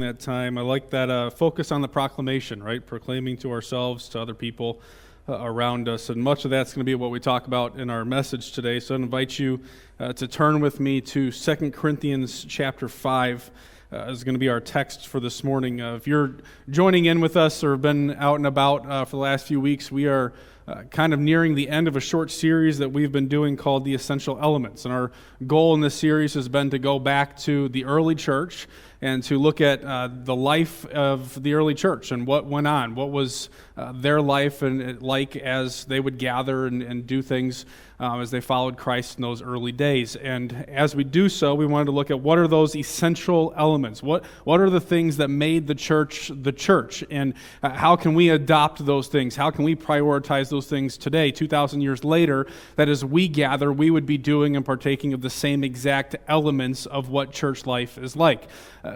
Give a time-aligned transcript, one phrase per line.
[0.00, 0.58] that time.
[0.58, 2.84] I like that uh, focus on the proclamation, right?
[2.84, 4.80] Proclaiming to ourselves, to other people
[5.28, 6.10] uh, around us.
[6.10, 8.80] And much of that's going to be what we talk about in our message today.
[8.80, 9.60] So I invite you
[9.98, 13.50] uh, to turn with me to 2 Corinthians chapter 5.
[13.92, 15.80] Uh, is going to be our text for this morning.
[15.80, 16.34] Uh, if you're
[16.68, 19.60] joining in with us or have been out and about uh, for the last few
[19.60, 20.32] weeks, we are
[20.66, 23.84] uh, kind of nearing the end of a short series that we've been doing called
[23.84, 24.84] The Essential Elements.
[24.84, 25.12] And our
[25.46, 28.66] goal in this series has been to go back to the early church
[29.06, 32.96] and to look at uh, the life of the early church and what went on,
[32.96, 37.66] what was uh, their life and like as they would gather and, and do things
[37.98, 40.16] um, as they followed Christ in those early days.
[40.16, 44.02] And as we do so, we wanted to look at what are those essential elements?
[44.02, 47.04] What, what are the things that made the church the church?
[47.10, 49.36] And uh, how can we adopt those things?
[49.36, 53.90] How can we prioritize those things today, 2,000 years later, that as we gather, we
[53.90, 58.16] would be doing and partaking of the same exact elements of what church life is
[58.16, 58.48] like?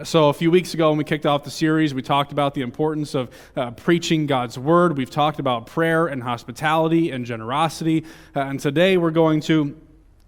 [0.03, 2.61] So, a few weeks ago, when we kicked off the series, we talked about the
[2.61, 4.97] importance of uh, preaching God's word.
[4.97, 8.05] We've talked about prayer and hospitality and generosity.
[8.35, 9.79] Uh, and today, today we're going to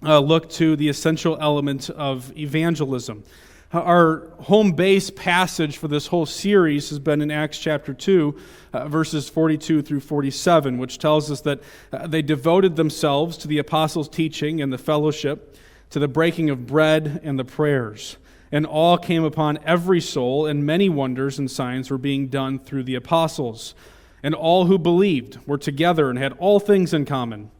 [0.05, 3.23] uh, look to the essential element of evangelism.
[3.71, 8.39] Our home base passage for this whole series has been in Acts chapter 2,
[8.73, 13.57] uh, verses 42 through 47, which tells us that uh, they devoted themselves to the
[13.57, 15.57] apostles' teaching and the fellowship,
[15.89, 18.17] to the breaking of bread and the prayers.
[18.53, 22.83] And awe came upon every soul, and many wonders and signs were being done through
[22.83, 23.75] the apostles.
[24.21, 27.51] And all who believed were together and had all things in common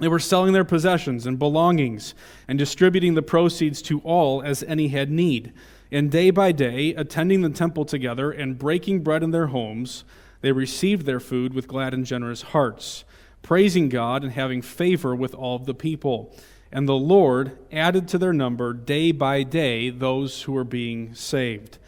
[0.00, 2.14] they were selling their possessions and belongings
[2.48, 5.52] and distributing the proceeds to all as any had need.
[5.92, 10.04] And day by day, attending the temple together and breaking bread in their homes,
[10.40, 13.04] they received their food with glad and generous hearts,
[13.42, 16.34] praising God and having favor with all the people.
[16.72, 21.78] And the Lord added to their number day by day those who were being saved.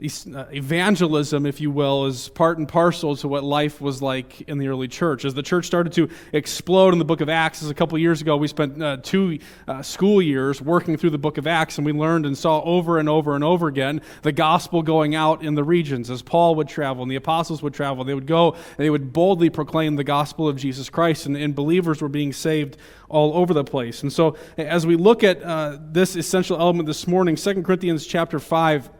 [0.00, 4.58] Uh, evangelism, if you will, is part and parcel to what life was like in
[4.58, 5.24] the early church.
[5.24, 8.20] As the church started to explode in the book of Acts, as a couple years
[8.20, 11.84] ago, we spent uh, two uh, school years working through the book of Acts, and
[11.84, 15.56] we learned and saw over and over and over again the gospel going out in
[15.56, 16.10] the regions.
[16.10, 19.12] As Paul would travel and the apostles would travel, they would go and they would
[19.12, 22.76] boldly proclaim the gospel of Jesus Christ, and, and believers were being saved
[23.08, 24.04] all over the place.
[24.04, 28.38] And so, as we look at uh, this essential element this morning, 2 Corinthians chapter
[28.38, 28.90] 5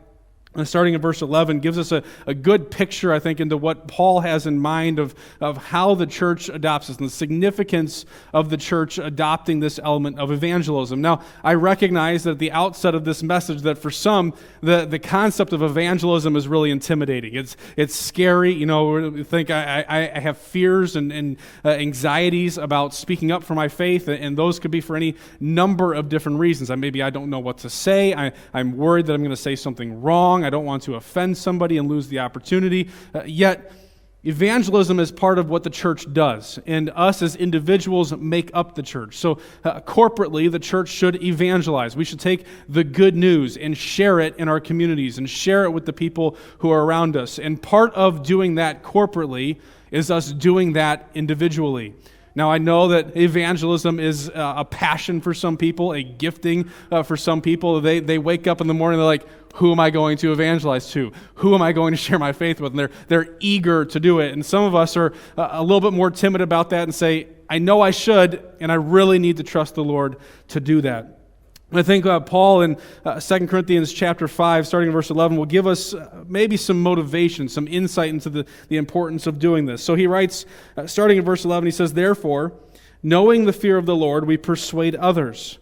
[0.65, 4.21] starting in verse 11 gives us a, a good picture i think into what paul
[4.21, 8.57] has in mind of, of how the church adopts this and the significance of the
[8.57, 11.01] church adopting this element of evangelism.
[11.01, 14.99] Now i recognize that at the outset of this message that for some the, the
[14.99, 17.35] concept of evangelism is really intimidating.
[17.35, 18.53] It's, it's scary.
[18.53, 23.31] You know we think i, I, I have fears and, and uh, anxieties about speaking
[23.31, 26.71] up for my faith and those could be for any number of different reasons.
[26.71, 28.15] I, maybe i don't know what to say.
[28.15, 31.37] I, i'm worried that i'm going to say something wrong I don't want to offend
[31.37, 32.91] somebody and lose the opportunity.
[33.15, 33.73] Uh, yet,
[34.25, 38.83] evangelism is part of what the church does, and us as individuals make up the
[38.83, 39.17] church.
[39.17, 41.97] So, uh, corporately, the church should evangelize.
[41.97, 45.71] We should take the good news and share it in our communities and share it
[45.71, 47.39] with the people who are around us.
[47.39, 49.61] And part of doing that corporately
[49.91, 51.95] is us doing that individually.
[52.35, 57.03] Now, I know that evangelism is uh, a passion for some people, a gifting uh,
[57.03, 57.81] for some people.
[57.81, 60.91] They, they wake up in the morning, they're like, who am I going to evangelize
[60.93, 61.13] to?
[61.37, 62.73] Who am I going to share my faith with?
[62.73, 64.33] And they're, they're eager to do it.
[64.33, 67.29] And some of us are uh, a little bit more timid about that and say,
[67.51, 70.17] I know I should, and I really need to trust the Lord
[70.49, 71.19] to do that.
[71.71, 75.45] I think uh, Paul in uh, 2 Corinthians chapter 5, starting in verse 11, will
[75.45, 79.83] give us uh, maybe some motivation, some insight into the, the importance of doing this.
[79.83, 80.47] So he writes,
[80.79, 82.55] uh, starting in verse 11, he says, Therefore,
[83.03, 85.59] knowing the fear of the Lord, we persuade others.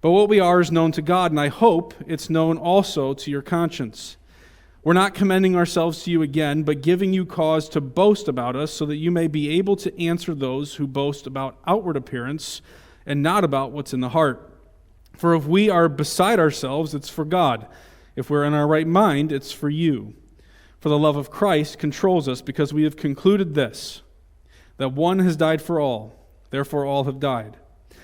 [0.00, 3.30] But what we are is known to God, and I hope it's known also to
[3.30, 4.16] your conscience.
[4.84, 8.72] We're not commending ourselves to you again, but giving you cause to boast about us,
[8.72, 12.62] so that you may be able to answer those who boast about outward appearance
[13.04, 14.52] and not about what's in the heart.
[15.14, 17.66] For if we are beside ourselves, it's for God.
[18.14, 20.14] If we're in our right mind, it's for you.
[20.78, 24.02] For the love of Christ controls us because we have concluded this
[24.76, 26.14] that one has died for all,
[26.50, 27.56] therefore all have died.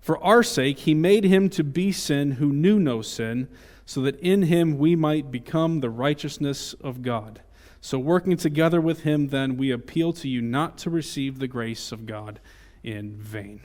[0.00, 3.48] For our sake, he made him to be sin who knew no sin,
[3.84, 7.42] so that in him we might become the righteousness of God.
[7.80, 11.92] So, working together with him, then, we appeal to you not to receive the grace
[11.92, 12.40] of God
[12.82, 13.62] in vain.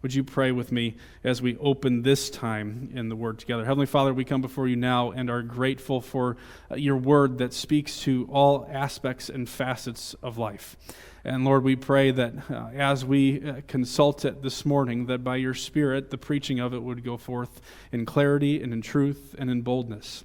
[0.00, 3.64] Would you pray with me as we open this time in the Word together?
[3.64, 6.36] Heavenly Father, we come before you now and are grateful for
[6.70, 10.76] uh, your Word that speaks to all aspects and facets of life.
[11.24, 15.34] And Lord, we pray that uh, as we uh, consult it this morning, that by
[15.34, 17.60] your Spirit, the preaching of it would go forth
[17.90, 20.22] in clarity and in truth and in boldness.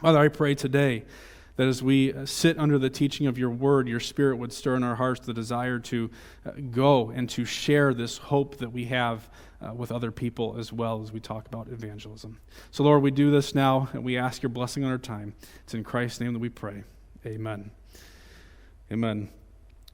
[0.00, 1.04] Father, I pray today
[1.56, 4.82] that as we sit under the teaching of your word, your spirit would stir in
[4.82, 6.10] our hearts the desire to
[6.44, 9.28] uh, go and to share this hope that we have
[9.60, 12.38] uh, with other people as well as we talk about evangelism.
[12.70, 15.34] So, Lord, we do this now and we ask your blessing on our time.
[15.64, 16.84] It's in Christ's name that we pray.
[17.24, 17.70] Amen.
[18.92, 19.30] Amen.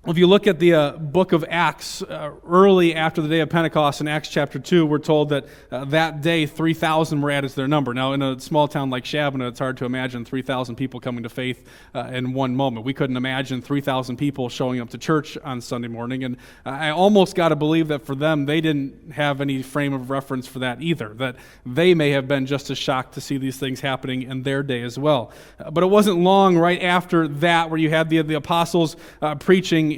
[0.04, 3.50] If you look at the uh, book of Acts, uh, early after the day of
[3.50, 7.54] Pentecost in Acts chapter 2, we're told that uh, that day 3,000 were added to
[7.54, 7.94] their number.
[7.94, 11.28] Now, in a small town like Shabana, it's hard to imagine 3,000 people coming to
[11.28, 11.64] faith
[11.94, 12.84] uh, in one moment.
[12.84, 16.24] We couldn't imagine 3,000 people showing up to church on Sunday morning.
[16.24, 20.10] And I almost got to believe that for them, they didn't have any frame of
[20.10, 23.56] reference for that either, that they may have been just as shocked to see these
[23.56, 25.30] things happening in their day as well.
[25.70, 29.36] But it wasn't long right after that where you had the, the apostles uh,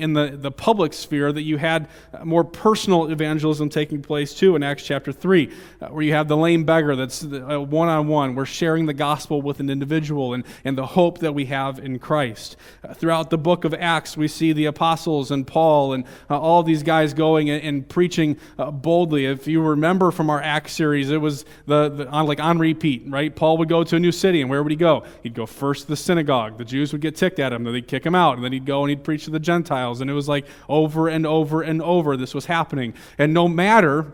[0.01, 1.89] in the, the public sphere that you had
[2.23, 5.51] more personal evangelism taking place too in Acts chapter 3,
[5.81, 8.35] uh, where you have the lame beggar that's one on one.
[8.35, 11.99] We're sharing the gospel with an individual and, and the hope that we have in
[11.99, 12.57] Christ.
[12.83, 16.63] Uh, throughout the book of Acts, we see the apostles and Paul and uh, all
[16.63, 19.27] these guys going and, and preaching uh, boldly.
[19.27, 23.05] If you remember from our Acts series, it was the, the on, like on repeat,
[23.07, 23.35] right?
[23.35, 25.05] Paul would go to a new city, and where would he go?
[25.23, 26.59] He'd go first to the synagogue.
[26.59, 28.67] The Jews would get ticked at him, then they'd kick him out, and then he'd
[28.67, 29.84] go and he'd preach to the Gentiles.
[29.93, 32.95] And it was like over and over and over this was happening.
[33.19, 34.13] And no matter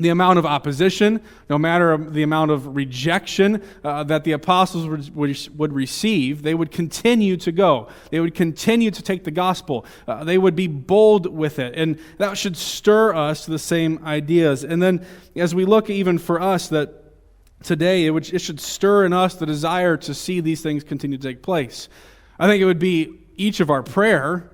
[0.00, 5.14] the amount of opposition, no matter the amount of rejection uh, that the apostles would,
[5.14, 7.88] would, would, receive, they would continue to go.
[8.10, 9.84] They would continue to take the gospel.
[10.08, 11.74] Uh, they would be bold with it.
[11.76, 14.64] And that should stir us to the same ideas.
[14.64, 15.04] And then
[15.36, 16.94] as we look even for us, that
[17.62, 21.18] today it, would, it should stir in us the desire to see these things continue
[21.18, 21.88] to take place.
[22.38, 24.50] I think it would be each of our prayer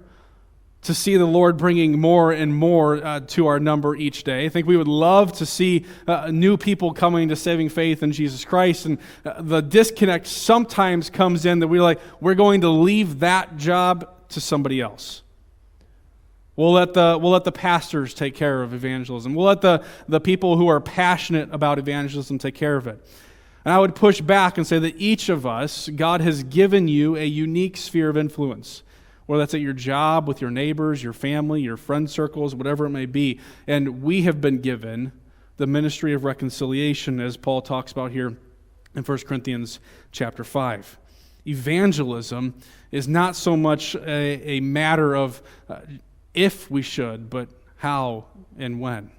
[0.87, 4.47] to see the Lord bringing more and more uh, to our number each day.
[4.47, 8.13] I think we would love to see uh, new people coming to saving faith in
[8.13, 8.87] Jesus Christ.
[8.87, 13.57] And uh, the disconnect sometimes comes in that we're like, we're going to leave that
[13.57, 15.23] job to somebody else.
[16.55, 19.35] We'll let the, we'll let the pastors take care of evangelism.
[19.35, 23.05] We'll let the, the people who are passionate about evangelism take care of it.
[23.65, 27.17] And I would push back and say that each of us, God has given you
[27.17, 28.85] a unique sphere of influence
[29.27, 32.91] whether that's at your job, with your neighbors, your family, your friend circles, whatever it
[32.91, 33.41] may be.
[33.67, 35.13] And we have been given
[35.57, 38.37] the ministry of reconciliation, as Paul talks about here
[38.95, 39.81] in 1 Corinthians
[40.13, 40.99] chapter 5.
[41.47, 42.55] Evangelism
[42.91, 45.81] is not so much a, a matter of uh,
[46.35, 48.27] if we should, but how
[48.59, 49.11] and when.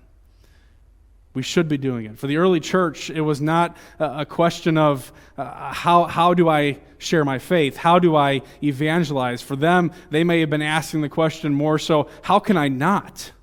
[1.37, 2.17] We should be doing it.
[2.17, 6.79] For the early church, it was not a question of uh, how, how do I
[6.97, 7.77] share my faith?
[7.77, 9.44] How do I evangelize?
[9.44, 13.33] For them, they may have been asking the question more so how can I not?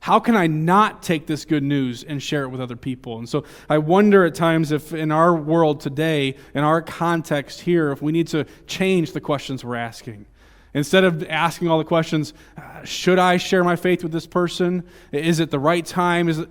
[0.00, 3.18] How can I not take this good news and share it with other people?
[3.18, 7.92] And so I wonder at times if in our world today, in our context here,
[7.92, 10.26] if we need to change the questions we're asking.
[10.74, 14.82] Instead of asking all the questions, uh, should I share my faith with this person?
[15.12, 16.28] Is it the right time?
[16.28, 16.48] Is it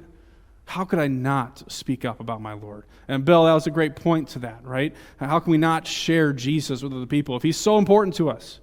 [0.66, 2.86] how could I not speak up about my Lord?
[3.08, 4.96] And Bill, that was a great point to that, right?
[5.18, 8.60] How can we not share Jesus with other people if he's so important to us,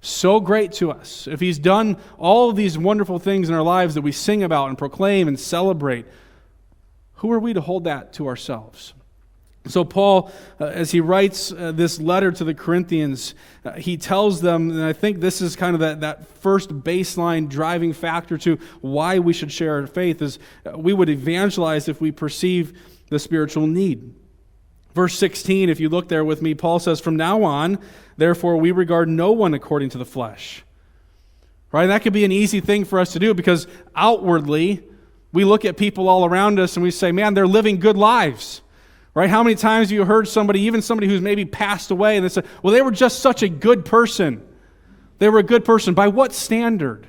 [0.00, 3.94] so great to us, if he's done all of these wonderful things in our lives
[3.94, 6.06] that we sing about and proclaim and celebrate?
[7.18, 8.92] Who are we to hold that to ourselves?
[9.66, 10.30] So, Paul,
[10.60, 14.84] uh, as he writes uh, this letter to the Corinthians, uh, he tells them, and
[14.84, 19.32] I think this is kind of that, that first baseline driving factor to why we
[19.32, 22.78] should share our faith, is uh, we would evangelize if we perceive
[23.08, 24.14] the spiritual need.
[24.94, 27.78] Verse 16, if you look there with me, Paul says, From now on,
[28.18, 30.62] therefore, we regard no one according to the flesh.
[31.72, 31.84] Right?
[31.84, 33.66] And that could be an easy thing for us to do because
[33.96, 34.84] outwardly,
[35.32, 38.60] we look at people all around us and we say, Man, they're living good lives.
[39.14, 39.30] Right?
[39.30, 42.28] How many times have you heard somebody, even somebody who's maybe passed away, and they
[42.28, 44.44] say, well, they were just such a good person?
[45.18, 45.94] They were a good person.
[45.94, 47.08] By what standard?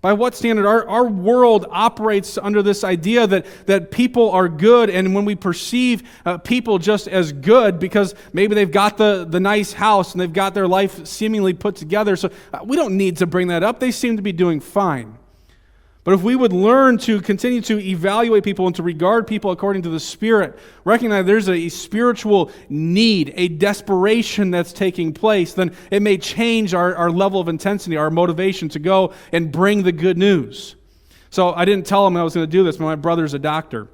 [0.00, 0.66] By what standard?
[0.66, 5.36] Our, our world operates under this idea that, that people are good, and when we
[5.36, 10.20] perceive uh, people just as good because maybe they've got the, the nice house and
[10.20, 13.62] they've got their life seemingly put together, so uh, we don't need to bring that
[13.62, 13.80] up.
[13.80, 15.18] They seem to be doing fine.
[16.08, 19.82] But if we would learn to continue to evaluate people and to regard people according
[19.82, 26.00] to the Spirit, recognize there's a spiritual need, a desperation that's taking place, then it
[26.00, 30.16] may change our, our level of intensity, our motivation to go and bring the good
[30.16, 30.76] news.
[31.28, 33.38] So I didn't tell him I was going to do this, but my brother's a
[33.38, 33.86] doctor.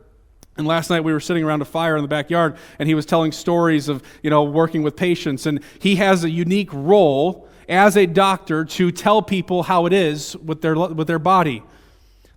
[0.57, 3.07] And last night we were sitting around a fire in the backyard, and he was
[3.07, 5.47] telling stories of, you know, working with patients.
[5.47, 10.37] And he has a unique role as a doctor to tell people how it is
[10.37, 11.65] with their, with their body.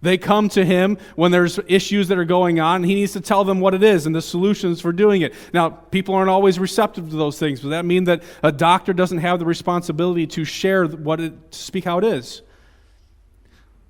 [0.02, 3.22] They come to him when there's issues that are going on, and he needs to
[3.22, 5.34] tell them what it is and the solutions for doing it.
[5.54, 7.62] Now, people aren't always receptive to those things.
[7.62, 11.58] Does that mean that a doctor doesn't have the responsibility to share what it, to
[11.58, 12.44] speak how it is?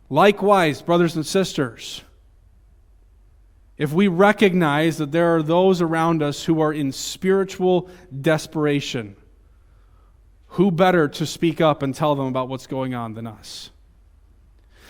[0.09, 2.01] Likewise, brothers and sisters,
[3.77, 7.89] if we recognize that there are those around us who are in spiritual
[8.21, 9.17] desperation,
[10.51, 13.71] who better to speak up and tell them about what's going on than us?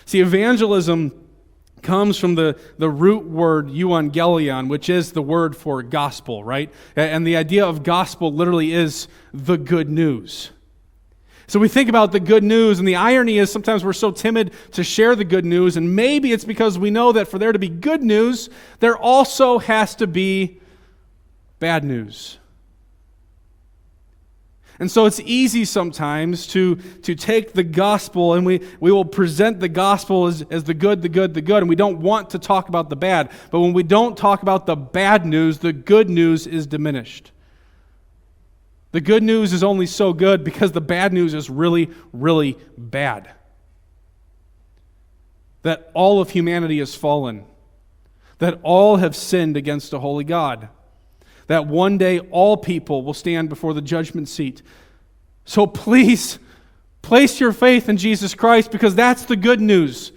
[0.08, 1.12] See, evangelism
[1.82, 6.72] comes from the, the root word euangelion, which is the word for gospel, right?
[6.96, 10.50] And the idea of gospel literally is the good news.
[11.46, 14.54] So we think about the good news, and the irony is sometimes we're so timid
[14.72, 17.58] to share the good news, and maybe it's because we know that for there to
[17.58, 18.48] be good news,
[18.80, 20.58] there also has to be
[21.58, 22.38] bad news.
[24.80, 29.58] And so it's easy sometimes to, to take the gospel and we, we will present
[29.58, 32.38] the gospel as, as the good, the good, the good, and we don't want to
[32.38, 33.30] talk about the bad.
[33.50, 37.32] But when we don't talk about the bad news, the good news is diminished.
[38.92, 43.32] The good news is only so good because the bad news is really, really bad.
[45.62, 47.44] That all of humanity has fallen,
[48.38, 50.68] that all have sinned against a holy God
[51.48, 54.62] that one day all people will stand before the judgment seat.
[55.44, 56.38] So please,
[57.02, 60.12] place your faith in Jesus Christ because that's the good news.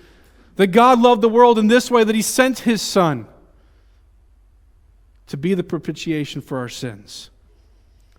[0.57, 3.27] That God loved the world in this way that He sent His Son
[5.27, 7.29] to be the propitiation for our sins.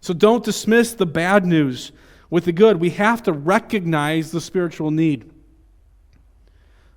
[0.01, 1.93] So don't dismiss the bad news
[2.31, 2.79] with the good.
[2.79, 5.31] We have to recognize the spiritual need.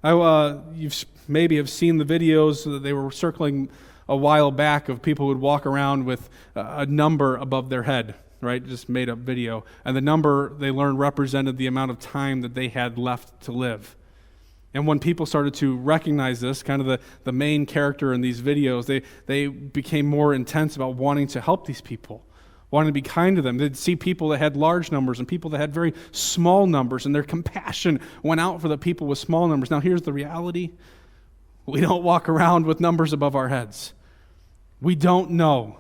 [0.02, 3.70] I, uh, you've maybe have seen the videos that they were circling
[4.08, 8.16] a while back of people who would walk around with a number above their head,
[8.42, 8.66] right?
[8.66, 9.66] Just made up video.
[9.84, 13.52] And the number they learned represented the amount of time that they had left to
[13.52, 13.96] live.
[14.76, 18.42] And when people started to recognize this, kind of the, the main character in these
[18.42, 22.26] videos, they, they became more intense about wanting to help these people,
[22.72, 23.58] wanting to be kind to them.
[23.58, 27.16] They'd see people that had large numbers and people that had very small numbers, and
[27.16, 29.72] their compassion went out for the people with small numbers.
[29.72, 30.72] Now, here's the reality
[31.66, 33.94] we don't walk around with numbers above our heads.
[34.82, 35.80] We don't know.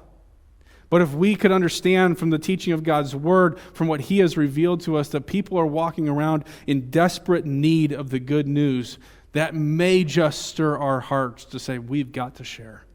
[0.89, 4.37] But if we could understand from the teaching of God's word, from what He has
[4.37, 8.97] revealed to us, that people are walking around in desperate need of the good news,
[9.33, 12.85] that may just stir our hearts to say, We've got to share.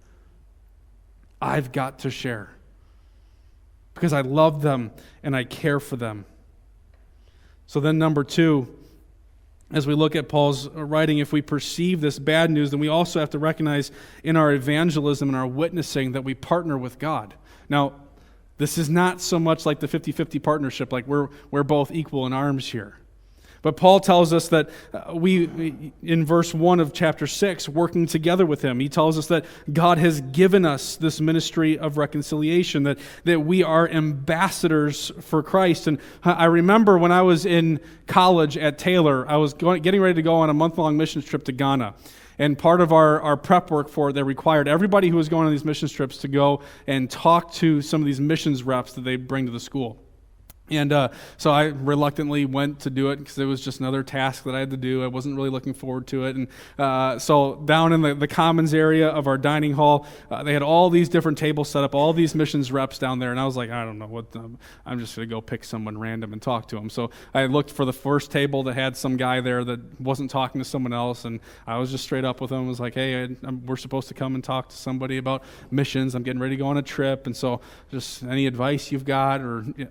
[1.42, 2.50] I've got to share.
[3.94, 4.92] Because I love them
[5.22, 6.24] and I care for them.
[7.66, 8.74] So then, number two,
[9.72, 13.20] as we look at Paul's writing, if we perceive this bad news, then we also
[13.20, 13.92] have to recognize
[14.24, 17.34] in our evangelism and our witnessing that we partner with God.
[17.68, 17.94] Now,
[18.58, 22.26] this is not so much like the 50 50 partnership, like we're, we're both equal
[22.26, 22.98] in arms here.
[23.62, 28.46] But Paul tells us that uh, we, in verse 1 of chapter 6, working together
[28.46, 32.98] with him, he tells us that God has given us this ministry of reconciliation, that,
[33.24, 35.86] that we are ambassadors for Christ.
[35.86, 40.14] And I remember when I was in college at Taylor, I was going, getting ready
[40.14, 41.94] to go on a month long mission trip to Ghana.
[42.38, 45.44] And part of our, our prep work for it, they required everybody who was going
[45.44, 49.02] on these mission trips to go and talk to some of these missions reps that
[49.02, 49.98] they bring to the school.
[50.70, 54.44] And uh, so I reluctantly went to do it because it was just another task
[54.44, 55.02] that I had to do.
[55.02, 56.36] I wasn't really looking forward to it.
[56.36, 56.48] And
[56.78, 60.62] uh, so down in the, the commons area of our dining hall, uh, they had
[60.62, 63.32] all these different tables set up, all these missions reps down there.
[63.32, 65.64] And I was like, I don't know what, um, I'm just going to go pick
[65.64, 66.88] someone random and talk to them.
[66.88, 70.60] So I looked for the first table that had some guy there that wasn't talking
[70.60, 71.24] to someone else.
[71.24, 72.64] And I was just straight up with him.
[72.64, 76.14] I was like, hey, I, we're supposed to come and talk to somebody about missions.
[76.14, 77.26] I'm getting ready to go on a trip.
[77.26, 77.60] And so
[77.90, 79.64] just any advice you've got or.
[79.76, 79.86] Yeah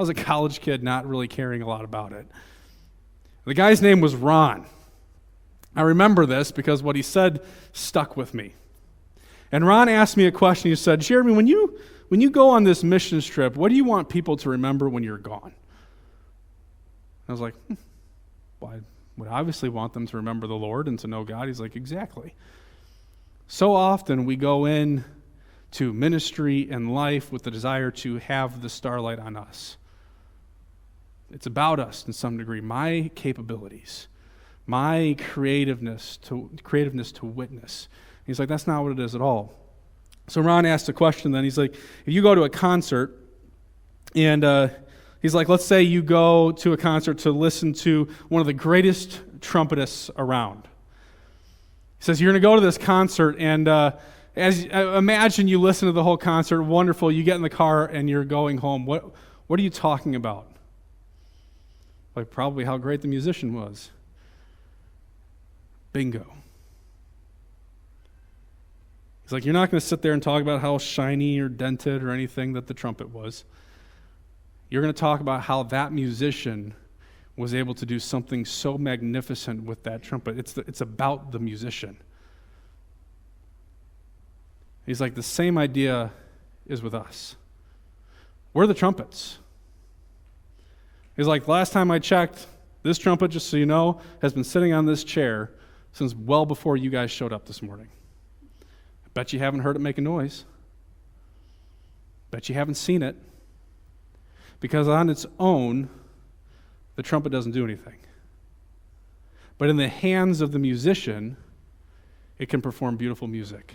[0.00, 2.26] I was a college kid, not really caring a lot about it.
[3.44, 4.64] The guy's name was Ron.
[5.76, 7.42] I remember this because what he said
[7.74, 8.54] stuck with me.
[9.52, 10.70] And Ron asked me a question.
[10.70, 11.78] He said, Jeremy, when you,
[12.08, 15.02] when you go on this mission trip, what do you want people to remember when
[15.02, 15.52] you're gone?
[17.28, 17.74] I was like, hmm,
[18.58, 18.80] well, I
[19.18, 21.48] would obviously want them to remember the Lord and to know God.
[21.48, 22.32] He's like, exactly.
[23.48, 25.04] So often we go in
[25.72, 29.76] to ministry and life with the desire to have the starlight on us.
[31.30, 34.08] It's about us in some degree, my capabilities,
[34.66, 37.88] my creativeness to creativeness to witness.
[38.26, 39.52] He's like, that's not what it is at all.
[40.28, 41.44] So Ron asked a question then.
[41.44, 43.16] He's like, if you go to a concert
[44.14, 44.68] and uh,
[45.22, 48.52] he's like, let's say you go to a concert to listen to one of the
[48.52, 50.68] greatest trumpetists around.
[51.98, 53.92] He says, you're going to go to this concert and uh,
[54.36, 57.10] as uh, imagine you listen to the whole concert, wonderful.
[57.10, 58.86] You get in the car and you're going home.
[58.86, 59.12] What
[59.48, 60.49] what are you talking about?
[62.16, 63.90] Like probably how great the musician was.
[65.92, 66.26] Bingo.
[69.22, 72.02] He's like, you're not going to sit there and talk about how shiny or dented
[72.02, 73.44] or anything that the trumpet was.
[74.70, 76.74] You're going to talk about how that musician
[77.36, 80.38] was able to do something so magnificent with that trumpet.
[80.38, 81.96] It's, the, it's about the musician.
[84.84, 86.10] He's like, the same idea
[86.66, 87.36] is with us.
[88.52, 89.38] We're the trumpets.
[91.20, 92.46] He's like, last time I checked,
[92.82, 95.50] this trumpet, just so you know, has been sitting on this chair
[95.92, 97.88] since well before you guys showed up this morning.
[98.62, 100.46] I bet you haven't heard it make a noise.
[102.30, 103.16] Bet you haven't seen it.
[104.60, 105.90] Because on its own,
[106.96, 107.98] the trumpet doesn't do anything.
[109.58, 111.36] But in the hands of the musician,
[112.38, 113.74] it can perform beautiful music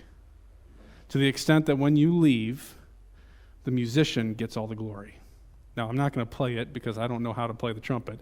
[1.10, 2.74] to the extent that when you leave,
[3.66, 5.20] the musician gets all the glory.
[5.76, 7.82] Now, I'm not going to play it because I don't know how to play the
[7.82, 8.20] trumpet,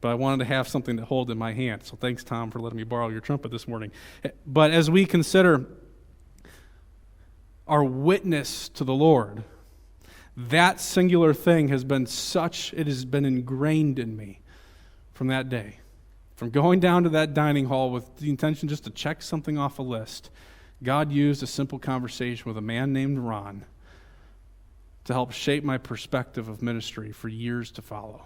[0.00, 1.84] but I wanted to have something to hold in my hand.
[1.84, 3.92] So thanks, Tom, for letting me borrow your trumpet this morning.
[4.24, 5.66] Eh, but as we consider
[7.66, 9.44] our witness to the Lord,
[10.36, 14.40] that singular thing has been such, it has been ingrained in me
[15.14, 15.78] from that day.
[16.34, 19.78] From going down to that dining hall with the intention just to check something off
[19.78, 20.30] a list
[20.82, 23.64] God used a simple conversation with a man named Ron
[25.06, 28.22] to help shape my perspective of ministry for years to follow.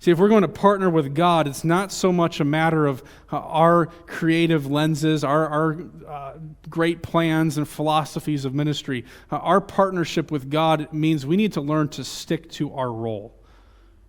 [0.00, 3.02] See, if we're going to partner with God, it's not so much a matter of
[3.30, 6.32] uh, our creative lenses, our, our uh,
[6.70, 9.04] great plans and philosophies of ministry.
[9.30, 13.34] Uh, our partnership with God means we need to learn to stick to our role.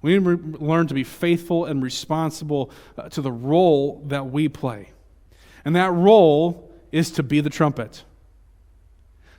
[0.02, 4.48] We need to learn to be faithful and responsible uh, to the role that we
[4.48, 4.92] play.
[5.66, 8.06] And that role is to be the trumpet,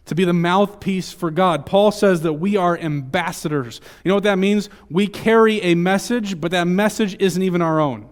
[0.07, 1.65] to be the mouthpiece for God.
[1.65, 3.81] Paul says that we are ambassadors.
[4.05, 4.69] You know what that means?
[4.91, 8.09] We carry a message, but that message isn't even our own.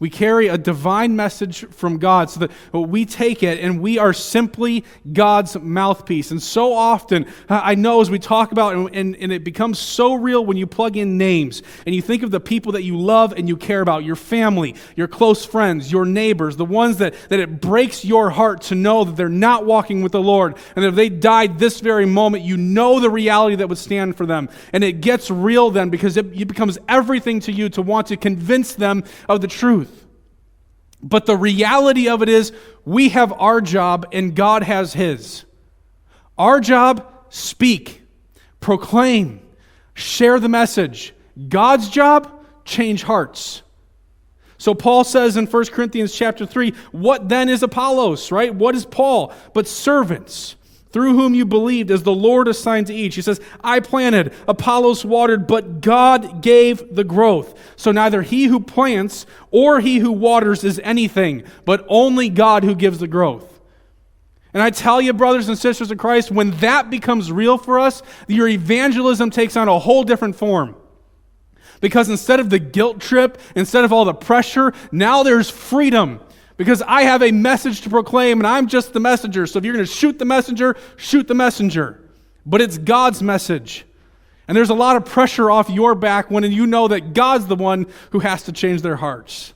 [0.00, 4.12] We carry a divine message from God so that we take it and we are
[4.12, 6.30] simply God's mouthpiece.
[6.30, 10.14] And so often, I know as we talk about, and, and, and, it becomes so
[10.14, 13.32] real when you plug in names and you think of the people that you love
[13.32, 17.40] and you care about your family, your close friends, your neighbors, the ones that, that
[17.40, 20.56] it breaks your heart to know that they're not walking with the Lord.
[20.76, 24.26] And if they died this very moment, you know the reality that would stand for
[24.26, 24.48] them.
[24.72, 28.16] And it gets real then because it, it becomes everything to you to want to
[28.16, 29.87] convince them of the truth.
[31.02, 32.52] But the reality of it is,
[32.84, 35.44] we have our job and God has His.
[36.36, 38.02] Our job, speak,
[38.60, 39.40] proclaim,
[39.94, 41.14] share the message.
[41.48, 42.30] God's job,
[42.64, 43.62] change hearts.
[44.58, 48.52] So Paul says in 1 Corinthians chapter 3, what then is Apollos, right?
[48.52, 49.32] What is Paul?
[49.54, 50.56] But servants
[50.90, 53.14] through whom you believed, as the Lord assigned to each.
[53.14, 57.58] He says, I planted, Apollos watered, but God gave the growth.
[57.76, 62.74] So neither he who plants or he who waters is anything, but only God who
[62.74, 63.60] gives the growth.
[64.54, 68.02] And I tell you, brothers and sisters of Christ, when that becomes real for us,
[68.26, 70.74] your evangelism takes on a whole different form.
[71.80, 76.20] Because instead of the guilt trip, instead of all the pressure, now there's freedom
[76.58, 79.46] because I have a message to proclaim and I'm just the messenger.
[79.46, 82.04] So if you're going to shoot the messenger, shoot the messenger.
[82.44, 83.86] But it's God's message.
[84.46, 87.54] And there's a lot of pressure off your back when you know that God's the
[87.54, 89.54] one who has to change their hearts.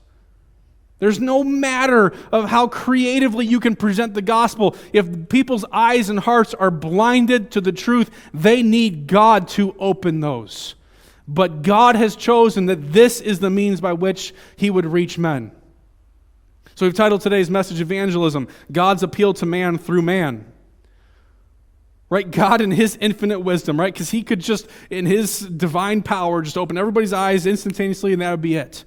[1.00, 4.76] There's no matter of how creatively you can present the gospel.
[4.92, 10.20] If people's eyes and hearts are blinded to the truth, they need God to open
[10.20, 10.76] those.
[11.26, 15.50] But God has chosen that this is the means by which he would reach men.
[16.82, 20.52] So we've titled today's message Evangelism God's Appeal to Man Through Man.
[22.10, 22.28] Right?
[22.28, 23.94] God in His infinite wisdom, right?
[23.94, 28.32] Because He could just, in His divine power, just open everybody's eyes instantaneously and that
[28.32, 28.84] would be it.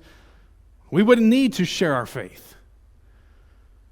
[0.91, 2.58] We wouldn't need to share our faith.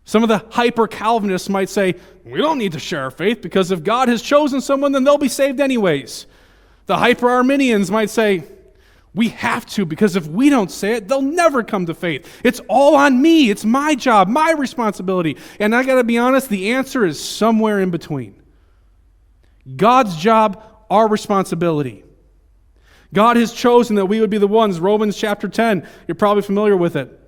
[0.04, 3.72] Some of the hyper Calvinists might say, we don't need to share our faith because
[3.72, 6.28] if God has chosen someone, then they'll be saved anyways.
[6.88, 8.44] The hyper Arminians might say,
[9.16, 12.42] we have to because if we don't say it, they'll never come to faith.
[12.44, 13.50] It's all on me.
[13.50, 15.38] It's my job, my responsibility.
[15.60, 18.42] And I got to be honest, the answer is somewhere in between.
[19.76, 22.04] God's job, our responsibility.
[23.14, 24.80] God has chosen that we would be the ones.
[24.80, 27.20] Romans chapter 10, you're probably familiar with it.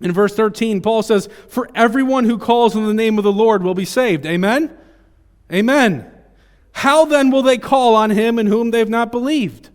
[0.00, 3.62] In verse 13, Paul says, For everyone who calls on the name of the Lord
[3.62, 4.24] will be saved.
[4.26, 4.76] Amen?
[5.52, 6.10] Amen.
[6.72, 9.70] How then will they call on him in whom they've not believed?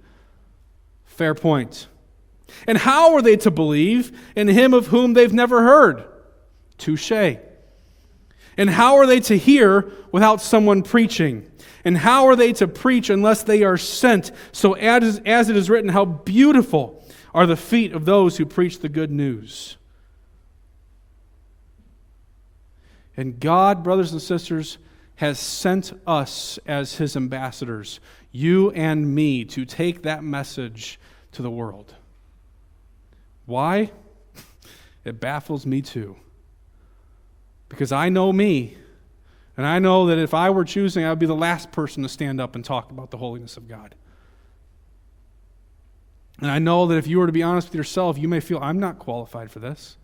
[1.17, 1.87] Fair point.
[2.67, 6.05] And how are they to believe in him of whom they've never heard?
[6.77, 7.39] Touche.
[8.55, 11.51] And how are they to hear without someone preaching?
[11.83, 14.31] And how are they to preach unless they are sent?
[14.51, 17.03] So, as, as it is written, how beautiful
[17.33, 19.77] are the feet of those who preach the good news.
[23.15, 24.77] And God, brothers and sisters,
[25.15, 27.99] has sent us as his ambassadors,
[28.31, 30.99] you and me, to take that message
[31.37, 31.93] to the world.
[33.45, 33.91] Why?
[35.05, 36.17] It baffles me too.
[37.69, 38.75] Because I know me,
[39.55, 42.09] and I know that if I were choosing, I would be the last person to
[42.09, 43.95] stand up and talk about the holiness of God.
[46.39, 48.59] And I know that if you were to be honest with yourself, you may feel,
[48.59, 49.97] I'm not qualified for this.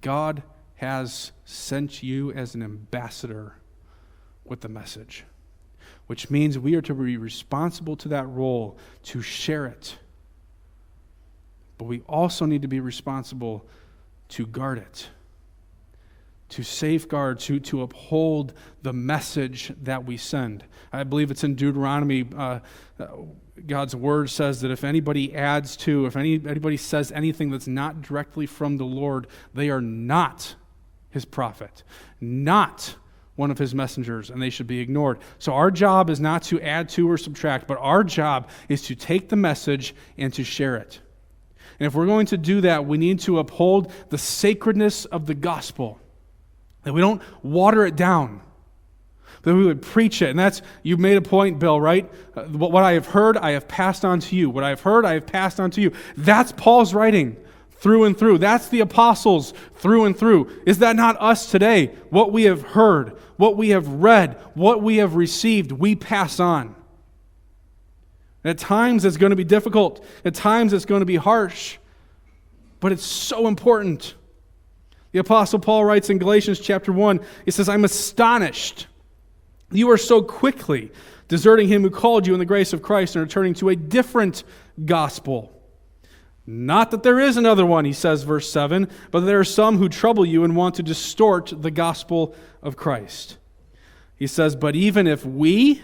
[0.00, 0.44] God
[0.76, 3.56] has sent you as an ambassador
[4.44, 5.24] with the message,
[6.12, 9.96] which means we are to be responsible to that role to share it.
[11.78, 13.64] But we also need to be responsible
[14.28, 15.08] to guard it
[16.50, 20.62] to safeguard, to, to uphold the message that we send.
[20.92, 22.28] I believe it's in Deuteronomy.
[22.36, 22.60] Uh,
[23.66, 28.02] God's word says that if anybody adds to, if any, anybody says anything that's not
[28.02, 30.56] directly from the Lord, they are not
[31.08, 31.82] his prophet,
[32.20, 32.96] not
[33.36, 35.18] one of his messengers, and they should be ignored.
[35.38, 38.94] So our job is not to add to or subtract, but our job is to
[38.94, 41.00] take the message and to share it.
[41.80, 45.34] And if we're going to do that, we need to uphold the sacredness of the
[45.34, 45.98] gospel.
[46.82, 48.42] That we don't water it down.
[49.42, 50.30] That we would preach it.
[50.30, 52.08] And that's, you made a point, Bill, right?
[52.36, 54.50] Uh, what I have heard, I have passed on to you.
[54.50, 55.92] What I have heard, I have passed on to you.
[56.16, 57.36] That's Paul's writing
[57.82, 58.38] through and through.
[58.38, 60.48] That's the apostles through and through.
[60.64, 61.86] Is that not us today?
[62.10, 66.76] What we have heard, what we have read, what we have received, we pass on.
[68.44, 71.78] At times it's going to be difficult, at times it's going to be harsh,
[72.78, 74.14] but it's so important.
[75.10, 78.86] The Apostle Paul writes in Galatians chapter 1, he says, I'm astonished.
[79.72, 80.92] You are so quickly
[81.26, 84.44] deserting him who called you in the grace of Christ and returning to a different
[84.84, 85.61] gospel.
[86.46, 89.88] Not that there is another one, he says, verse 7, but there are some who
[89.88, 93.38] trouble you and want to distort the gospel of Christ.
[94.16, 95.80] He says, But even if we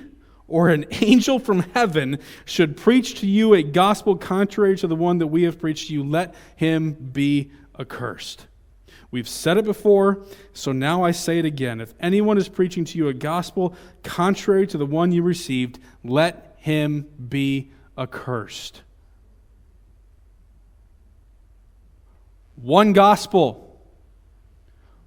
[0.49, 5.19] or an angel from heaven should preach to you a gospel contrary to the one
[5.19, 8.47] that we have preached to you, let him be accursed.
[9.11, 11.81] We've said it before, so now I say it again.
[11.81, 16.57] If anyone is preaching to you a gospel contrary to the one you received, let
[16.59, 18.83] him be accursed.
[22.61, 23.81] One gospel,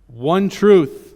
[0.07, 1.13] one truth,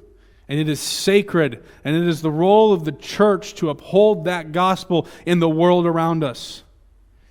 [0.50, 4.52] and it is sacred, and it is the role of the church to uphold that
[4.52, 6.64] gospel in the world around us.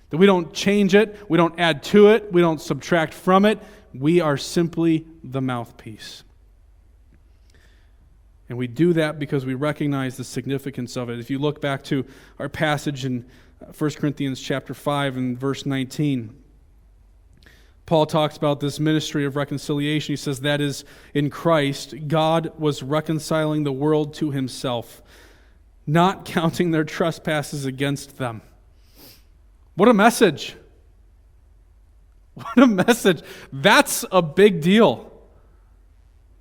[0.09, 3.59] That we don't change it, we don't add to it, we don't subtract from it,
[3.93, 6.23] we are simply the mouthpiece.
[8.49, 11.19] And we do that because we recognize the significance of it.
[11.19, 12.05] If you look back to
[12.37, 13.25] our passage in
[13.61, 16.35] uh, 1 Corinthians chapter 5 and verse 19,
[17.85, 20.13] Paul talks about this ministry of reconciliation.
[20.13, 25.03] He says, That is, in Christ, God was reconciling the world to himself,
[25.85, 28.41] not counting their trespasses against them.
[29.75, 30.55] What a message!
[32.35, 33.21] What a message.
[33.53, 35.09] That's a big deal.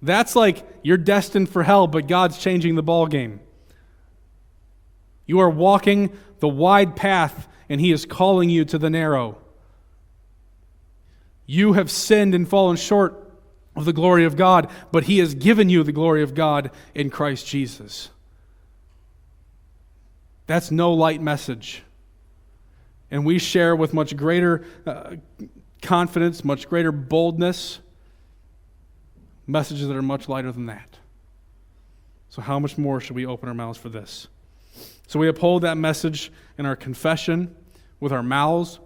[0.02, 3.38] That's like you're destined for hell, but God's changing the ball game.
[5.24, 9.38] You are walking the wide path, and He is calling you to the narrow.
[11.46, 13.20] You have sinned and fallen short
[13.76, 17.10] of the glory of God, but He has given you the glory of God in
[17.10, 18.10] Christ Jesus.
[20.46, 21.82] That's no light message.
[23.10, 25.16] And we share with much greater uh,
[25.82, 27.80] confidence, much greater boldness,
[29.46, 30.98] messages that are much lighter than that.
[32.28, 34.26] So, how much more should we open our mouths for this?
[35.06, 37.54] So, we uphold that message in our confession
[38.00, 38.80] with our mouths,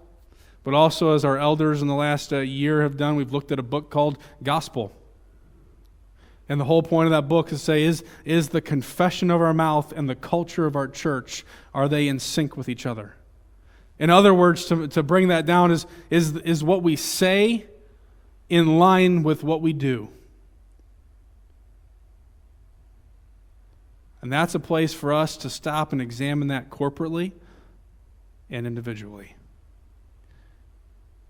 [0.69, 3.59] but also as our elders in the last uh, year have done, we've looked at
[3.59, 4.93] a book called Gospel.
[6.47, 9.41] And the whole point of that book is to say, is, is the confession of
[9.41, 13.17] our mouth and the culture of our church, are they in sync with each other?
[13.99, 17.65] In other words, to, to bring that down is, is, is what we say
[18.51, 20.11] in line with what we do.
[24.21, 27.33] And that's a place for us to stop and examine that corporately
[28.51, 29.35] and individually.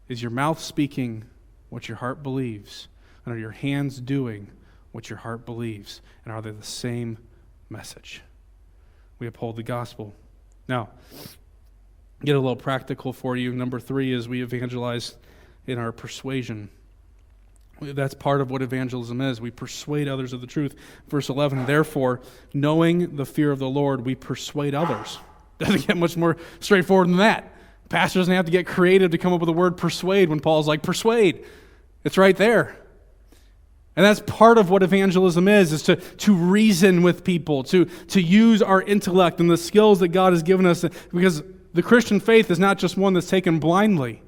[0.09, 1.25] Is your mouth speaking
[1.69, 2.89] what your heart believes?
[3.25, 4.51] And are your hands doing
[4.93, 6.01] what your heart believes?
[6.25, 7.19] And are they the same
[7.69, 8.23] message?
[9.19, 10.15] We uphold the gospel.
[10.67, 10.89] Now,
[12.25, 13.53] get a little practical for you.
[13.53, 15.17] Number three is we evangelize
[15.67, 16.71] in our persuasion.
[17.81, 19.41] That's part of what evangelism is.
[19.41, 20.75] We persuade others of the truth.
[21.09, 22.21] Verse 11, therefore,
[22.53, 25.19] knowing the fear of the Lord, we persuade others.
[25.59, 27.53] Doesn't get much more straightforward than that.
[27.89, 30.69] Pastor doesn't have to get creative to come up with the word persuade when Paul's
[30.69, 31.45] like, persuade.
[32.05, 32.77] It's right there.
[33.97, 38.21] And that's part of what evangelism is, is to, to reason with people, to, to
[38.21, 40.85] use our intellect and the skills that God has given us.
[41.13, 41.43] Because
[41.75, 44.23] the Christian faith is not just one that's taken blindly.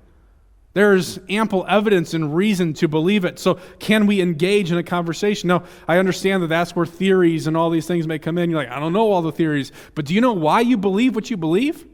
[0.72, 3.38] There's ample evidence and reason to believe it.
[3.38, 5.48] So, can we engage in a conversation?
[5.48, 8.50] Now, I understand that that's where theories and all these things may come in.
[8.50, 11.14] You're like, I don't know all the theories, but do you know why you believe
[11.14, 11.86] what you believe?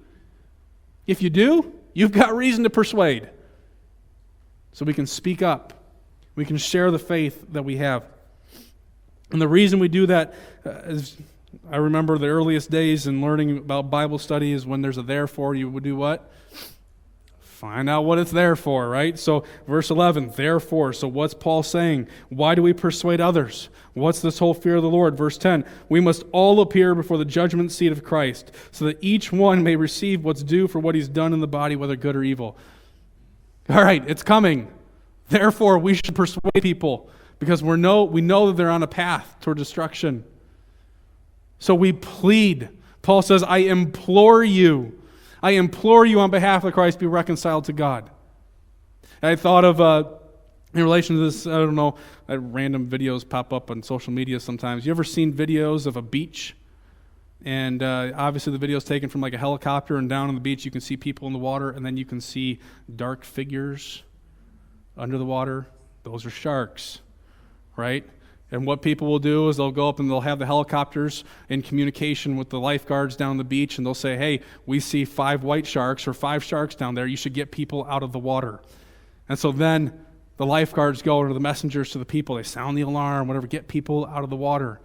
[1.07, 3.29] If you do, you've got reason to persuade.
[4.73, 5.73] So, we can speak up,
[6.35, 8.05] we can share the faith that we have.
[9.31, 10.99] And the reason we do that uh,
[11.71, 15.55] I remember the earliest days in learning about Bible study is when there's a therefore,
[15.55, 16.31] you would do what?
[17.57, 19.19] Find out what it's there for, right?
[19.19, 20.93] So, verse 11, therefore.
[20.93, 22.07] So, what's Paul saying?
[22.29, 23.71] Why do we persuade others?
[23.95, 25.17] What's this whole fear of the Lord?
[25.17, 29.33] Verse 10, we must all appear before the judgment seat of Christ, so that each
[29.33, 32.23] one may receive what's due for what he's done in the body, whether good or
[32.23, 32.59] evil.
[33.71, 34.71] All right, it's coming.
[35.31, 39.35] Therefore, we should persuade people because we know, we know that they're on a path
[39.41, 40.25] toward destruction.
[41.59, 42.69] So we plead.
[43.01, 45.01] Paul says, I implore you
[45.43, 48.11] I implore you on behalf of Christ, be reconciled to God.
[49.23, 50.05] I thought of, uh,
[50.75, 51.97] in relation to this, I don't know,
[52.29, 54.85] uh, random videos pop up on social media sometimes.
[54.87, 56.55] You ever seen videos of a beach?
[57.45, 60.41] And uh, obviously, the video is taken from like a helicopter, and down on the
[60.41, 62.59] beach, you can see people in the water, and then you can see
[62.95, 64.03] dark figures
[64.97, 65.67] under the water.
[66.03, 67.01] Those are sharks,
[67.77, 68.05] right?
[68.51, 71.63] And what people will do is they'll go up and they'll have the helicopters in
[71.63, 75.67] communication with the lifeguards down the beach, and they'll say, Hey, we see five white
[75.67, 77.07] sharks or five sharks down there.
[77.07, 78.61] You should get people out of the water.
[79.29, 80.07] And so then
[80.37, 83.67] the lifeguards go, or the messengers to the people, they sound the alarm, whatever, get
[83.67, 84.81] people out of the water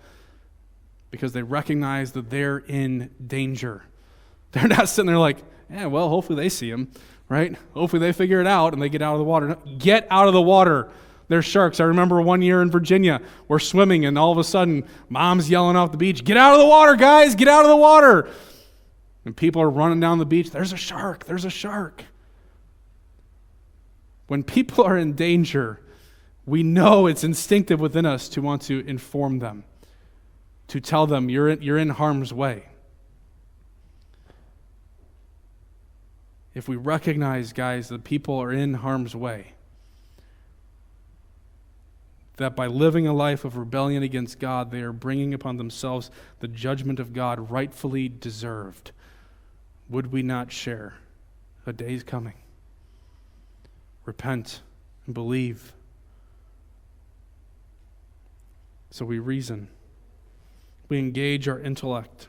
[1.11, 3.83] because they recognize that they're in danger.
[4.53, 5.37] They're not sitting there like,
[5.69, 6.91] Yeah, well, hopefully they see them,
[7.29, 7.55] right?
[7.73, 9.55] Hopefully they figure it out and they get out of the water.
[9.77, 10.89] Get out of the water.
[11.31, 11.79] There's sharks.
[11.79, 15.77] I remember one year in Virginia, we're swimming, and all of a sudden, mom's yelling
[15.77, 17.35] off the beach, Get out of the water, guys!
[17.35, 18.29] Get out of the water!
[19.23, 21.23] And people are running down the beach, There's a shark!
[21.23, 22.03] There's a shark!
[24.27, 25.79] When people are in danger,
[26.45, 29.63] we know it's instinctive within us to want to inform them,
[30.67, 32.65] to tell them you're in, you're in harm's way.
[36.53, 39.53] If we recognize, guys, that people are in harm's way,
[42.37, 46.47] that by living a life of rebellion against God, they are bringing upon themselves the
[46.47, 48.91] judgment of God rightfully deserved.
[49.89, 50.95] Would we not share?
[51.65, 52.35] A day is coming.
[54.05, 54.61] Repent
[55.05, 55.73] and believe.
[58.89, 59.67] So we reason.
[60.89, 62.27] We engage our intellect.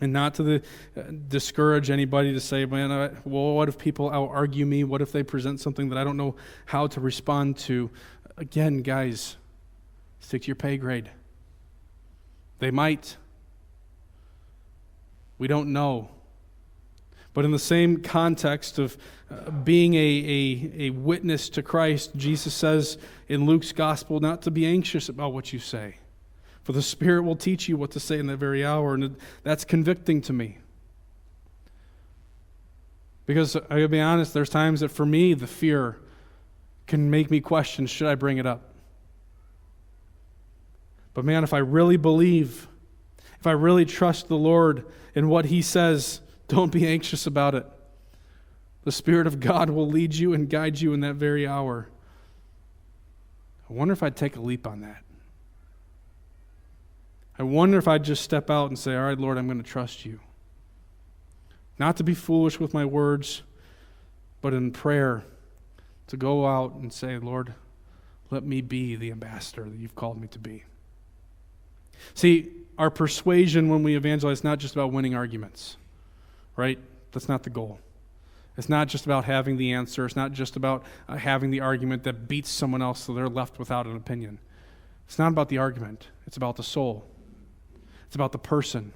[0.00, 0.62] And not to the,
[0.96, 4.82] uh, discourage anybody to say, man, uh, well, what if people out argue me?
[4.82, 6.34] What if they present something that I don't know
[6.66, 7.90] how to respond to?
[8.36, 9.36] Again, guys,
[10.20, 11.10] stick to your pay grade.
[12.58, 13.16] They might.
[15.38, 16.10] We don't know.
[17.32, 18.96] But in the same context of
[19.30, 22.96] uh, being a, a, a witness to Christ, Jesus says
[23.28, 25.96] in Luke's gospel not to be anxious about what you say,
[26.62, 28.94] for the Spirit will teach you what to say in that very hour.
[28.94, 30.58] And that's convicting to me.
[33.26, 35.98] Because I gotta be honest, there's times that for me, the fear
[36.86, 38.70] can make me question should I bring it up?
[41.14, 42.68] But man, if I really believe,
[43.38, 47.66] if I really trust the Lord in what He says, don't be anxious about it.
[48.82, 51.88] The Spirit of God will lead you and guide you in that very hour.
[53.70, 55.02] I wonder if I'd take a leap on that.
[57.38, 59.68] I wonder if I'd just step out and say, All right, Lord, I'm going to
[59.68, 60.20] trust you.
[61.78, 63.42] Not to be foolish with my words,
[64.40, 65.24] but in prayer
[66.06, 67.54] to go out and say, Lord,
[68.30, 70.64] let me be the ambassador that you've called me to be.
[72.14, 75.76] See, our persuasion when we evangelize is not just about winning arguments,
[76.56, 76.78] right?
[77.12, 77.78] That's not the goal.
[78.56, 80.04] It's not just about having the answer.
[80.04, 83.58] It's not just about uh, having the argument that beats someone else so they're left
[83.58, 84.38] without an opinion.
[85.06, 87.04] It's not about the argument, it's about the soul,
[88.06, 88.92] it's about the person.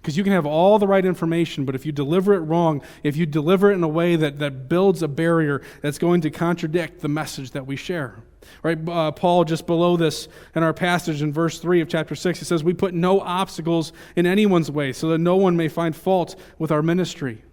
[0.00, 3.16] Because you can have all the right information, but if you deliver it wrong, if
[3.16, 7.00] you deliver it in a way that, that builds a barrier that's going to contradict
[7.00, 8.22] the message that we share.
[8.62, 8.78] Right?
[8.88, 12.44] Uh, Paul, just below this in our passage in verse 3 of chapter 6, he
[12.46, 16.34] says, We put no obstacles in anyone's way so that no one may find fault
[16.58, 17.44] with our ministry.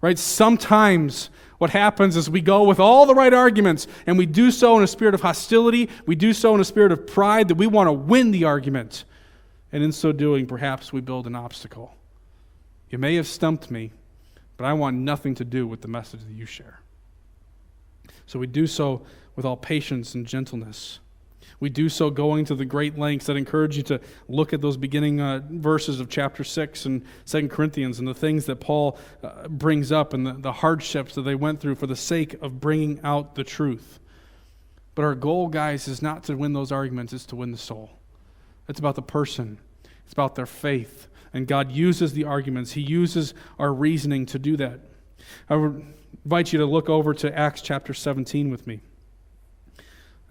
[0.00, 0.18] Right?
[0.18, 4.78] Sometimes what happens is we go with all the right arguments and we do so
[4.78, 7.66] in a spirit of hostility, we do so in a spirit of pride that we
[7.66, 9.04] want to win the argument.
[9.72, 11.94] And in so doing, perhaps we build an obstacle.
[12.90, 13.92] You may have stumped me,
[14.56, 16.80] but I want nothing to do with the message that you share.
[18.26, 19.02] So we do so
[19.36, 20.98] with all patience and gentleness.
[21.60, 24.76] We do so going to the great lengths that encourage you to look at those
[24.76, 29.46] beginning uh, verses of chapter 6 and 2 Corinthians and the things that Paul uh,
[29.48, 33.00] brings up and the, the hardships that they went through for the sake of bringing
[33.04, 34.00] out the truth.
[34.94, 37.99] But our goal, guys, is not to win those arguments, it's to win the soul.
[38.70, 39.58] It's about the person,
[40.04, 41.08] it's about their faith.
[41.32, 44.80] And God uses the arguments, He uses our reasoning to do that.
[45.48, 45.84] I would
[46.24, 48.80] invite you to look over to Acts chapter 17 with me.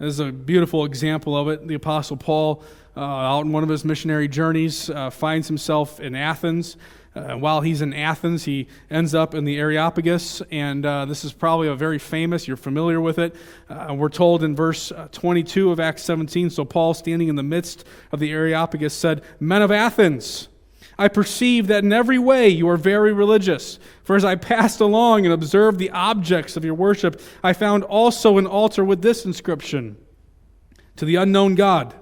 [0.00, 1.68] This is a beautiful example of it.
[1.68, 2.62] The Apostle Paul,
[2.96, 6.78] uh, out in one of his missionary journeys, uh, finds himself in Athens.
[7.14, 11.34] Uh, while he's in Athens, he ends up in the Areopagus, and uh, this is
[11.34, 13.36] probably a very famous, you're familiar with it.
[13.68, 17.42] Uh, we're told in verse uh, 22 of Acts 17 So Paul, standing in the
[17.42, 20.48] midst of the Areopagus, said, Men of Athens,
[21.00, 23.78] I perceive that in every way you are very religious.
[24.02, 28.36] For as I passed along and observed the objects of your worship, I found also
[28.36, 29.96] an altar with this inscription
[30.96, 31.94] To the unknown God.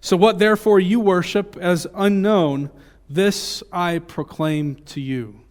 [0.00, 2.70] So what therefore you worship as unknown,
[3.08, 5.42] this I proclaim to you.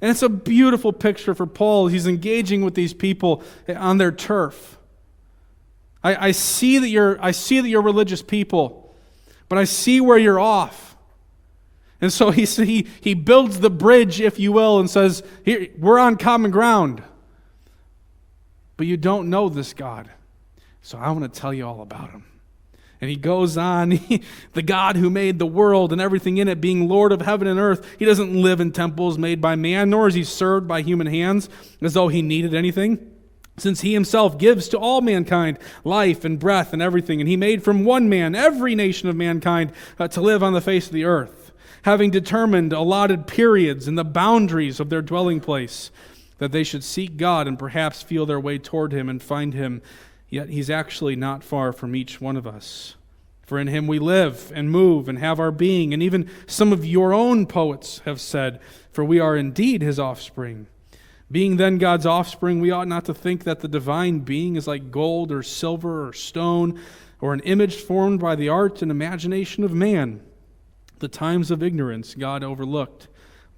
[0.00, 1.88] And it's a beautiful picture for Paul.
[1.88, 4.78] He's engaging with these people on their turf.
[6.02, 8.94] I, I, see that you're, I see that you're religious people,
[9.50, 10.91] but I see where you're off.
[12.02, 16.00] And so he, he, he builds the bridge, if you will, and says, Here, We're
[16.00, 17.02] on common ground.
[18.76, 20.10] But you don't know this God.
[20.82, 22.24] So I want to tell you all about him.
[23.00, 24.00] And he goes on,
[24.52, 27.60] the God who made the world and everything in it, being Lord of heaven and
[27.60, 31.06] earth, he doesn't live in temples made by man, nor is he served by human
[31.06, 31.48] hands
[31.80, 33.12] as though he needed anything.
[33.58, 37.62] Since he himself gives to all mankind life and breath and everything, and he made
[37.62, 41.04] from one man every nation of mankind uh, to live on the face of the
[41.04, 41.41] earth
[41.82, 45.90] having determined allotted periods and the boundaries of their dwelling place,
[46.38, 49.82] that they should seek God and perhaps feel their way toward Him and find Him.
[50.28, 52.96] Yet He's actually not far from each one of us.
[53.42, 55.92] For in Him we live and move and have our being.
[55.92, 60.66] And even some of your own poets have said, For we are indeed His offspring.
[61.30, 64.90] Being then God's offspring, we ought not to think that the divine being is like
[64.90, 66.78] gold or silver or stone
[67.20, 70.20] or an image formed by the art and imagination of man.
[71.02, 73.08] The times of ignorance God overlooked,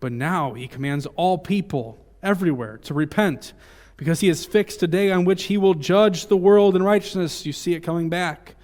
[0.01, 3.53] but now he commands all people everywhere to repent
[3.99, 7.45] because he has fixed a day on which he will judge the world in righteousness.
[7.45, 8.55] You see it coming back.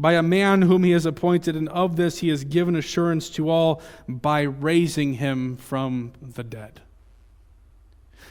[0.00, 3.48] By a man whom he has appointed, and of this he has given assurance to
[3.48, 6.80] all by raising him from the dead.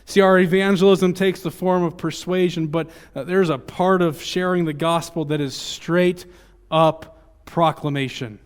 [0.03, 4.65] See, our evangelism takes the form of persuasion, but uh, there's a part of sharing
[4.65, 6.25] the gospel that is straight
[6.69, 8.39] up proclamation.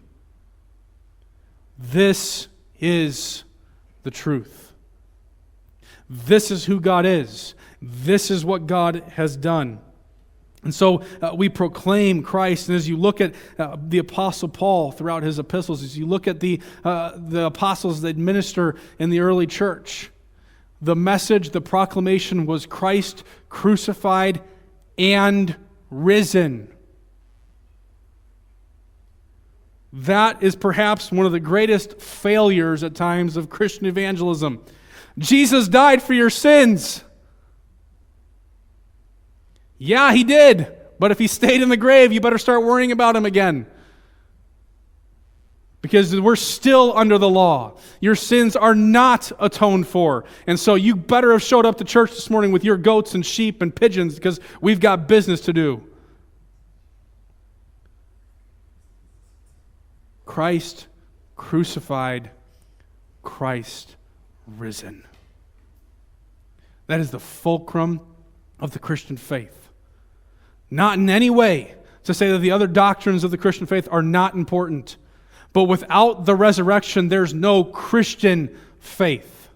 [1.77, 2.47] This
[2.79, 3.43] is
[4.03, 4.73] the truth.
[6.09, 7.55] This is who God is.
[7.81, 9.79] This is what God has done.
[10.63, 12.69] And so uh, we proclaim Christ.
[12.69, 16.27] And as you look at uh, the Apostle Paul throughout his epistles, as you look
[16.27, 20.09] at the, uh, the apostles that minister in the early church,
[20.81, 24.41] the message, the proclamation was Christ crucified
[24.97, 25.55] and
[25.91, 26.67] risen.
[29.99, 34.61] That is perhaps one of the greatest failures at times of Christian evangelism.
[35.17, 37.01] Jesus died for your sins.
[39.77, 40.75] Yeah, he did.
[40.99, 43.67] But if he stayed in the grave, you better start worrying about him again.
[45.81, 47.77] Because we're still under the law.
[48.01, 50.25] Your sins are not atoned for.
[50.45, 53.25] And so you better have showed up to church this morning with your goats and
[53.25, 55.87] sheep and pigeons because we've got business to do.
[60.25, 60.87] Christ
[61.35, 62.31] crucified,
[63.23, 63.95] Christ
[64.57, 65.03] risen.
[66.87, 68.01] That is the fulcrum
[68.59, 69.69] of the Christian faith.
[70.69, 74.03] Not in any way to say that the other doctrines of the Christian faith are
[74.03, 74.97] not important.
[75.53, 79.49] But without the resurrection, there's no Christian faith.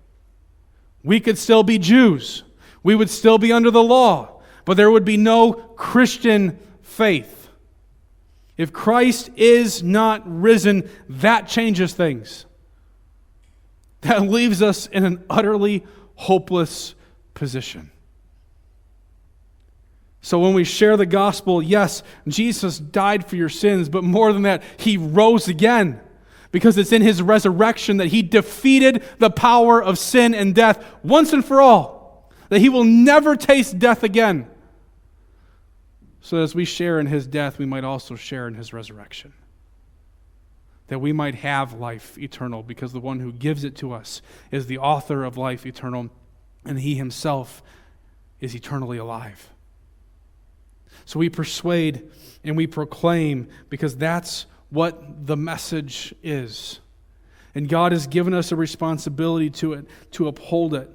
[1.03, 2.43] We could still be Jews,
[2.83, 7.38] we would still be under the law, but there would be no Christian faith.
[8.59, 12.45] If Christ is not risen, that changes things.
[14.01, 15.85] That leaves us in an utterly
[16.15, 16.93] hopeless
[17.33, 17.89] position.
[20.19, 24.41] So when we share the gospel, yes, Jesus died for your sins, but more than
[24.41, 26.01] that, he rose again.
[26.51, 31.31] Because it's in his resurrection that he defeated the power of sin and death once
[31.31, 32.29] and for all.
[32.49, 34.49] That he will never taste death again.
[36.21, 39.33] So as we share in his death, we might also share in his resurrection.
[40.87, 44.67] That we might have life eternal, because the one who gives it to us is
[44.67, 46.09] the author of life eternal,
[46.65, 47.63] and he himself
[48.39, 49.49] is eternally alive.
[51.05, 52.09] So we persuade
[52.43, 56.79] and we proclaim because that's what the message is.
[57.55, 60.89] And God has given us a responsibility to it, to uphold it.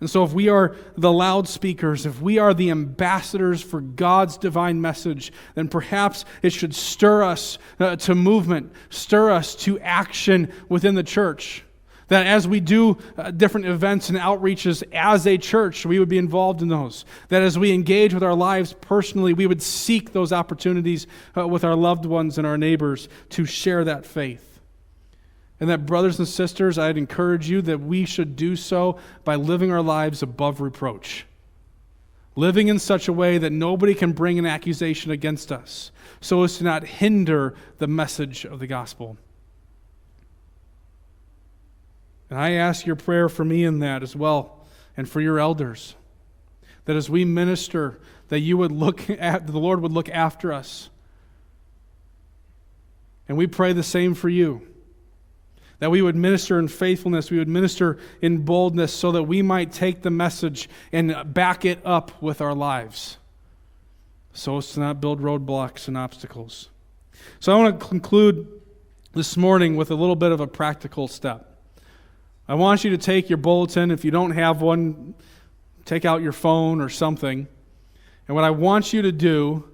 [0.00, 4.80] And so, if we are the loudspeakers, if we are the ambassadors for God's divine
[4.80, 10.94] message, then perhaps it should stir us uh, to movement, stir us to action within
[10.94, 11.64] the church.
[12.08, 16.18] That as we do uh, different events and outreaches as a church, we would be
[16.18, 17.04] involved in those.
[17.28, 21.64] That as we engage with our lives personally, we would seek those opportunities uh, with
[21.64, 24.53] our loved ones and our neighbors to share that faith.
[25.60, 29.70] And that, brothers and sisters, I'd encourage you that we should do so by living
[29.70, 31.26] our lives above reproach.
[32.36, 36.58] Living in such a way that nobody can bring an accusation against us, so as
[36.58, 39.16] to not hinder the message of the gospel.
[42.28, 45.94] And I ask your prayer for me in that as well, and for your elders.
[46.86, 50.90] That as we minister, that you would look at, the Lord would look after us.
[53.28, 54.66] And we pray the same for you.
[55.80, 59.72] That we would minister in faithfulness, we would minister in boldness, so that we might
[59.72, 63.18] take the message and back it up with our lives,
[64.32, 66.70] so as to not build roadblocks and obstacles.
[67.40, 68.46] So I want to conclude
[69.12, 71.58] this morning with a little bit of a practical step.
[72.48, 73.90] I want you to take your bulletin.
[73.90, 75.14] If you don't have one,
[75.84, 77.48] take out your phone or something.
[78.26, 79.68] And what I want you to do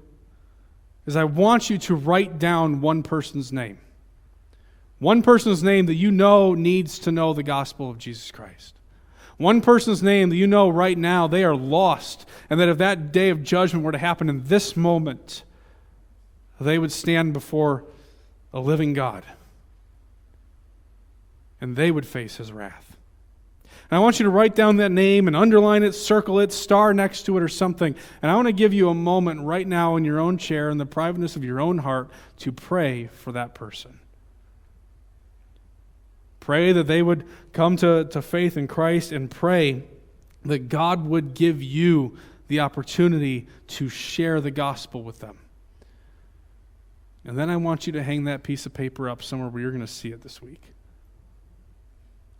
[1.06, 3.78] is I want you to write down one person's name.
[5.00, 8.78] One person's name that you know needs to know the gospel of Jesus Christ.
[9.38, 13.10] One person's name that you know right now they are lost, and that if that
[13.10, 15.42] day of judgment were to happen in this moment,
[16.60, 17.84] they would stand before
[18.52, 19.24] a living God
[21.60, 22.96] and they would face his wrath.
[23.90, 26.94] And I want you to write down that name and underline it, circle it, star
[26.94, 27.94] next to it, or something.
[28.22, 30.78] And I want to give you a moment right now in your own chair, in
[30.78, 33.99] the privateness of your own heart, to pray for that person.
[36.40, 39.84] Pray that they would come to, to faith in Christ and pray
[40.44, 42.16] that God would give you
[42.48, 45.38] the opportunity to share the gospel with them.
[47.24, 49.70] And then I want you to hang that piece of paper up somewhere where you're
[49.70, 50.72] going to see it this week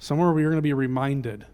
[0.00, 1.46] somewhere where you're going to be reminded.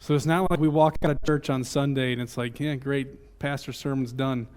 [0.00, 2.74] So it's not like we walk out of church on Sunday and it's like, yeah,
[2.74, 4.48] great, pastor sermon's done.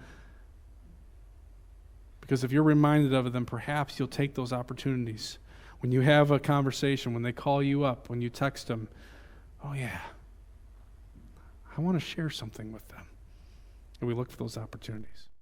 [2.20, 5.38] Because if you're reminded of it, then perhaps you'll take those opportunities.
[5.80, 8.88] When you have a conversation, when they call you up, when you text them,
[9.64, 10.00] oh, yeah,
[11.76, 13.06] I want to share something with them.
[14.00, 15.29] And we look for those opportunities.